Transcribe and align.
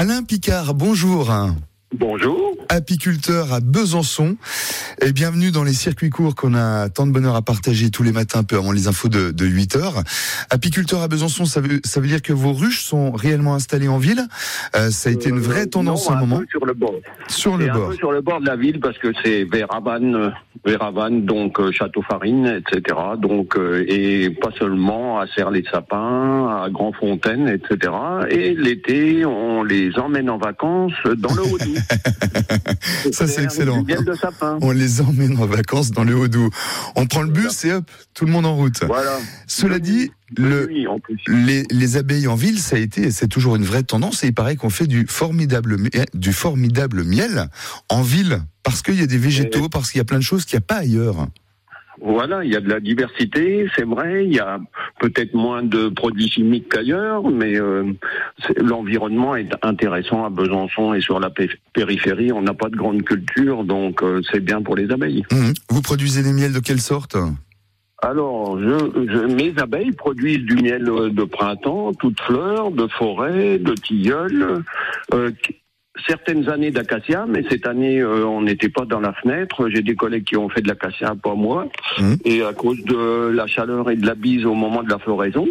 Alain 0.00 0.22
Picard, 0.22 0.72
bonjour. 0.72 1.30
Bonjour. 1.92 2.54
Apiculteur 2.68 3.52
à 3.52 3.58
Besançon. 3.58 4.36
Et 5.02 5.12
bienvenue 5.12 5.50
dans 5.50 5.64
les 5.64 5.72
circuits 5.72 6.08
courts 6.10 6.36
qu'on 6.36 6.54
a 6.54 6.88
tant 6.88 7.04
de 7.04 7.10
bonheur 7.10 7.34
à 7.34 7.42
partager 7.42 7.90
tous 7.90 8.04
les 8.04 8.12
matins, 8.12 8.44
peu 8.44 8.56
avant 8.56 8.70
les 8.70 8.86
infos 8.86 9.08
de, 9.08 9.32
de 9.32 9.44
8 9.44 9.74
heures. 9.74 10.02
Apiculteur 10.50 11.02
à 11.02 11.08
Besançon, 11.08 11.46
ça 11.46 11.60
veut, 11.60 11.80
ça 11.84 12.00
veut 12.00 12.06
dire 12.06 12.22
que 12.22 12.32
vos 12.32 12.52
ruches 12.52 12.84
sont 12.84 13.10
réellement 13.10 13.54
installées 13.56 13.88
en 13.88 13.98
ville? 13.98 14.22
Euh, 14.76 14.90
ça 14.90 15.08
a 15.08 15.12
été 15.12 15.30
une 15.30 15.40
vraie 15.40 15.66
tendance 15.66 16.08
non, 16.08 16.14
à 16.14 16.18
un 16.18 16.20
moment. 16.20 16.38
peu 16.38 16.46
sur 16.48 16.64
le 16.64 16.74
bord. 16.74 16.94
Sur 17.28 17.56
le 17.56 17.68
un 17.68 17.74
bord. 17.74 17.88
peu 17.88 17.96
sur 17.96 18.12
le 18.12 18.20
bord 18.20 18.40
de 18.40 18.46
la 18.46 18.56
ville 18.56 18.78
parce 18.78 18.98
que 18.98 19.08
c'est 19.24 19.42
vers 19.42 19.74
Havane, 19.74 20.14
euh, 20.14 20.30
vers 20.64 20.82
Havane, 20.82 21.24
donc 21.24 21.58
euh, 21.58 21.72
Château 21.72 22.02
Farine, 22.02 22.46
etc. 22.46 22.96
Donc 23.18 23.56
euh, 23.56 23.84
et 23.88 24.30
pas 24.30 24.50
seulement 24.58 25.18
à 25.18 25.26
Serre-les-Sapins, 25.26 26.62
à 26.62 26.68
Grand-Fontaine, 26.70 27.48
etc. 27.48 27.92
Et 28.30 28.54
l'été, 28.54 29.24
on 29.24 29.64
les 29.64 29.98
emmène 29.98 30.30
en 30.30 30.38
vacances 30.38 30.92
dans 31.16 31.34
le 31.34 31.42
Haut-Doubs. 31.52 31.79
Ça, 33.12 33.26
c'est 33.26 33.42
excellent. 33.44 33.82
De 33.82 34.14
sapin. 34.14 34.58
On 34.62 34.70
les 34.70 35.00
emmène 35.00 35.36
en 35.38 35.46
vacances 35.46 35.90
dans 35.90 36.04
le 36.04 36.14
Haut-Doubs. 36.14 36.50
On 36.96 37.06
prend 37.06 37.22
le 37.22 37.30
bus 37.30 37.64
et 37.64 37.72
hop, 37.72 37.90
tout 38.14 38.24
le 38.26 38.32
monde 38.32 38.46
en 38.46 38.56
route. 38.56 38.84
Voilà. 38.84 39.18
Cela 39.46 39.78
dit, 39.78 40.10
le, 40.36 40.66
les, 41.26 41.64
les 41.70 41.96
abeilles 41.96 42.28
en 42.28 42.34
ville, 42.36 42.58
ça 42.58 42.76
a 42.76 42.78
été, 42.78 43.02
et 43.02 43.10
c'est 43.10 43.28
toujours 43.28 43.56
une 43.56 43.64
vraie 43.64 43.82
tendance, 43.82 44.22
et 44.24 44.28
il 44.28 44.34
paraît 44.34 44.56
qu'on 44.56 44.70
fait 44.70 44.86
du 44.86 45.06
formidable, 45.08 45.76
mi- 45.78 45.90
du 46.14 46.32
formidable 46.32 47.04
miel 47.04 47.48
en 47.88 48.02
ville, 48.02 48.42
parce 48.62 48.82
qu'il 48.82 48.98
y 48.98 49.02
a 49.02 49.06
des 49.06 49.18
végétaux, 49.18 49.68
parce 49.68 49.90
qu'il 49.90 49.98
y 49.98 50.02
a 50.02 50.04
plein 50.04 50.18
de 50.18 50.22
choses 50.24 50.44
qu'il 50.44 50.56
n'y 50.56 50.62
a 50.62 50.66
pas 50.66 50.76
ailleurs. 50.76 51.26
Voilà, 52.02 52.44
il 52.44 52.50
y 52.50 52.56
a 52.56 52.60
de 52.60 52.68
la 52.68 52.80
diversité, 52.80 53.66
c'est 53.76 53.84
vrai. 53.84 54.24
Il 54.24 54.32
y 54.32 54.38
a 54.40 54.58
peut-être 55.00 55.34
moins 55.34 55.62
de 55.62 55.88
produits 55.88 56.28
chimiques 56.30 56.68
qu'ailleurs, 56.70 57.28
mais 57.28 57.56
euh, 57.60 57.84
l'environnement 58.56 59.36
est 59.36 59.50
intéressant 59.62 60.24
à 60.24 60.30
Besançon 60.30 60.94
et 60.94 61.00
sur 61.00 61.20
la 61.20 61.30
pé- 61.30 61.50
périphérie. 61.74 62.32
On 62.32 62.42
n'a 62.42 62.54
pas 62.54 62.68
de 62.70 62.76
grande 62.76 63.02
culture, 63.02 63.64
donc 63.64 64.02
euh, 64.02 64.22
c'est 64.32 64.40
bien 64.40 64.62
pour 64.62 64.76
les 64.76 64.90
abeilles. 64.90 65.24
Mhm. 65.30 65.52
Vous 65.68 65.82
produisez 65.82 66.22
des 66.22 66.32
miels 66.32 66.52
de 66.52 66.60
quelle 66.60 66.80
sorte? 66.80 67.16
Alors, 68.02 68.58
je, 68.58 68.78
je- 69.12 69.26
mes 69.34 69.52
abeilles 69.58 69.92
produisent 69.92 70.44
du 70.46 70.54
miel 70.56 70.88
euh, 70.88 71.10
de 71.10 71.24
printemps, 71.24 71.92
toutes 71.92 72.18
fleurs, 72.22 72.70
de 72.70 72.86
forêt, 72.86 73.58
de 73.58 73.74
tilleul. 73.74 74.62
euh, 75.12 75.30
Certaines 76.06 76.48
années 76.48 76.70
d'acacia, 76.70 77.26
mais 77.28 77.42
cette 77.48 77.66
année 77.66 78.00
euh, 78.00 78.24
on 78.26 78.42
n'était 78.42 78.68
pas 78.68 78.84
dans 78.84 79.00
la 79.00 79.12
fenêtre. 79.12 79.68
J'ai 79.68 79.82
des 79.82 79.94
collègues 79.94 80.24
qui 80.24 80.36
ont 80.36 80.48
fait 80.48 80.60
de 80.62 80.68
l'acacia, 80.68 81.14
pas 81.22 81.34
moi, 81.34 81.66
Mhm. 82.00 82.16
et 82.24 82.42
à 82.42 82.52
cause 82.52 82.82
de 82.84 83.28
la 83.28 83.46
chaleur 83.46 83.90
et 83.90 83.96
de 83.96 84.06
la 84.06 84.14
bise 84.14 84.44
au 84.46 84.54
moment 84.54 84.82
de 84.82 84.88
la 84.90 84.98
floraison. 84.98 85.46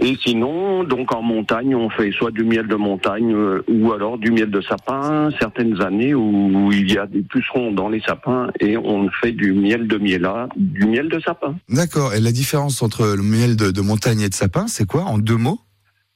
Et 0.00 0.14
sinon, 0.24 0.84
donc 0.84 1.14
en 1.14 1.22
montagne, 1.22 1.74
on 1.74 1.90
fait 1.90 2.10
soit 2.12 2.30
du 2.30 2.44
miel 2.44 2.66
de 2.68 2.76
montagne 2.76 3.34
euh, 3.34 3.62
ou 3.68 3.92
alors 3.92 4.18
du 4.18 4.30
miel 4.30 4.50
de 4.50 4.60
sapin. 4.60 5.30
Certaines 5.40 5.80
années 5.80 6.14
où 6.14 6.70
il 6.72 6.92
y 6.92 6.98
a 6.98 7.06
des 7.06 7.22
pucerons 7.22 7.72
dans 7.72 7.88
les 7.88 8.00
sapins 8.00 8.48
et 8.60 8.76
on 8.76 9.08
fait 9.20 9.32
du 9.32 9.52
miel 9.52 9.86
de 9.88 9.98
miela, 9.98 10.48
du 10.56 10.86
miel 10.86 11.08
de 11.08 11.20
sapin. 11.20 11.56
D'accord. 11.68 12.14
Et 12.14 12.20
la 12.20 12.32
différence 12.32 12.82
entre 12.82 13.14
le 13.16 13.22
miel 13.22 13.56
de, 13.56 13.70
de 13.70 13.80
montagne 13.80 14.20
et 14.20 14.28
de 14.28 14.34
sapin, 14.34 14.66
c'est 14.68 14.86
quoi 14.86 15.02
en 15.02 15.18
deux 15.18 15.36
mots? 15.36 15.58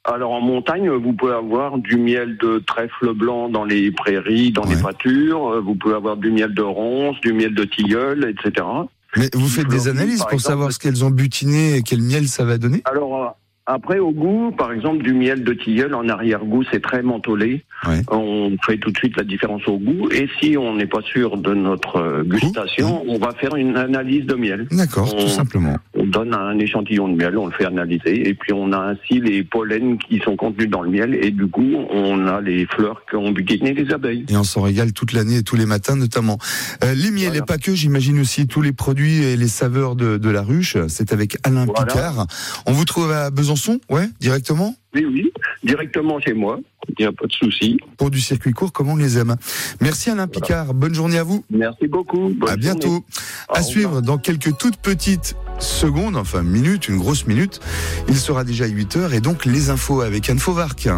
Alors 0.04 0.32
en 0.32 0.40
montagne, 0.40 0.90
vous 0.90 1.12
pouvez 1.12 1.32
avoir 1.34 1.78
du 1.78 1.96
miel 1.96 2.36
de 2.38 2.58
trèfle 2.58 3.14
blanc 3.14 3.48
dans 3.48 3.64
les 3.64 3.92
prairies, 3.92 4.50
dans 4.50 4.64
Ouais. 4.64 4.74
les 4.74 4.82
pâtures. 4.82 5.52
euh, 5.52 5.60
Vous 5.60 5.76
pouvez 5.76 5.94
avoir 5.94 6.16
du 6.16 6.30
miel 6.32 6.52
de 6.54 6.62
ronce, 6.62 7.20
du 7.20 7.32
miel 7.32 7.54
de 7.54 7.64
tilleul, 7.64 8.28
etc. 8.28 8.66
Mais 9.16 9.28
vous 9.34 9.46
faites 9.48 9.68
des 9.68 9.86
analyses 9.88 10.20
pour 10.20 10.32
exemple. 10.32 10.42
savoir 10.42 10.72
ce 10.72 10.78
qu'elles 10.80 11.04
ont 11.04 11.10
butiné 11.10 11.76
et 11.76 11.82
quel 11.82 12.00
miel 12.02 12.26
ça 12.28 12.44
va 12.44 12.58
donner? 12.58 12.82
Alors 12.84 13.22
euh, 13.22 13.28
après 13.66 13.98
au 13.98 14.10
goût, 14.10 14.52
par 14.56 14.72
exemple 14.72 15.02
du 15.02 15.12
miel 15.14 15.44
de 15.44 15.52
tilleul 15.52 15.94
en 15.94 16.08
arrière-goût, 16.08 16.64
c'est 16.70 16.82
très 16.82 17.02
mentholé. 17.02 17.64
On 18.10 18.56
fait 18.64 18.78
tout 18.78 18.90
de 18.90 18.96
suite 18.96 19.16
la 19.16 19.24
différence 19.24 19.66
au 19.68 19.78
goût. 19.78 20.08
Et 20.10 20.28
si 20.40 20.56
on 20.56 20.74
n'est 20.76 20.86
pas 20.86 21.02
sûr 21.02 21.36
de 21.36 21.54
notre 21.54 22.22
gustation, 22.24 23.04
on 23.08 23.18
va 23.18 23.32
faire 23.32 23.54
une 23.56 23.76
analyse 23.76 24.26
de 24.26 24.34
miel. 24.34 24.66
D'accord, 24.70 25.14
tout 25.16 25.28
simplement. 25.28 25.76
On 25.94 26.06
donne 26.06 26.34
un 26.34 26.58
échantillon 26.58 27.08
de 27.08 27.14
miel, 27.16 27.36
on 27.38 27.46
le 27.46 27.52
fait 27.52 27.64
analyser, 27.66 28.28
et 28.28 28.34
puis 28.34 28.52
on 28.52 28.72
a 28.72 28.78
ainsi 28.78 29.20
les 29.20 29.44
pollens 29.44 29.96
qui 29.98 30.18
sont 30.20 30.36
contenus 30.36 30.68
dans 30.68 30.82
le 30.82 30.90
miel, 30.90 31.14
et 31.14 31.30
du 31.30 31.46
coup, 31.46 31.74
on 31.90 32.26
a 32.26 32.40
les 32.40 32.66
fleurs 32.66 33.02
qui 33.08 33.16
ont 33.16 33.30
butiné 33.30 33.74
les 33.74 33.92
abeilles. 33.92 34.26
Et 34.28 34.36
on 34.36 34.44
s'en 34.44 34.62
régale 34.62 34.92
toute 34.92 35.12
l'année 35.12 35.36
et 35.38 35.42
tous 35.42 35.56
les 35.56 35.66
matins 35.66 35.96
notamment. 35.96 36.38
Euh, 36.84 36.94
les 36.94 37.10
miels 37.10 37.28
Voilà. 37.28 37.38
et 37.38 37.42
pas 37.42 37.58
que, 37.58 37.74
j'imagine 37.74 38.18
aussi 38.20 38.46
tous 38.46 38.62
les 38.62 38.72
produits 38.72 39.22
et 39.22 39.36
les 39.36 39.48
saveurs 39.48 39.94
de, 39.96 40.16
de 40.18 40.30
la 40.30 40.42
ruche. 40.42 40.76
C'est 40.88 41.12
avec 41.12 41.36
Alain 41.44 41.66
Voilà. 41.66 41.86
Picard. 41.92 42.26
On 42.66 42.72
vous 42.72 42.84
trouve 42.84 43.10
à 43.12 43.30
Besançon, 43.52 43.80
ouais, 43.90 44.08
directement 44.18 44.74
Oui, 44.94 45.04
oui, 45.04 45.30
directement 45.62 46.18
chez 46.20 46.32
moi, 46.32 46.58
il 46.88 46.94
n'y 47.00 47.04
a 47.04 47.12
pas 47.12 47.26
de 47.26 47.32
souci. 47.32 47.76
pour 47.98 48.10
du 48.10 48.18
circuit 48.20 48.52
court 48.52 48.72
comme 48.72 48.88
on 48.88 48.96
les 48.96 49.18
aime. 49.18 49.36
Merci 49.80 50.08
Alain 50.10 50.26
Voilà. 50.26 50.28
Picard, 50.32 50.74
bonne 50.74 50.94
journée 50.94 51.18
à 51.18 51.22
vous. 51.22 51.44
Merci 51.50 51.86
beaucoup. 51.86 52.30
bonne 52.30 52.48
à 52.48 52.56
bientôt. 52.56 52.86
journée. 52.88 53.04
Au 53.48 53.52
À 53.52 53.58
revoir. 53.58 53.64
suivre 53.64 54.00
dans 54.02 54.16
quelques 54.18 54.56
toutes 54.56 54.78
petites 54.78 55.36
secondes, 55.58 56.16
enfin 56.16 56.42
minutes, 56.42 56.88
une 56.88 56.96
grosse 56.96 57.26
minute. 57.26 57.60
Il 58.08 58.16
sera 58.16 58.42
déjà 58.44 58.66
8 58.66 58.96
heures 58.96 59.12
et 59.12 59.20
donc 59.20 59.44
les 59.44 59.68
infos 59.68 60.00
avec 60.00 60.30
Anne 60.30 60.38
Fauvarc. 60.38 60.88